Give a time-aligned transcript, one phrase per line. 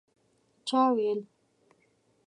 [0.67, 1.19] چا ویل